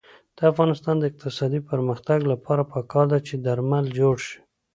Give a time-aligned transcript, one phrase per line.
[0.37, 4.39] د افغانستان د اقتصادي پرمختګ لپاره پکار ده چې درمل جوړ شي.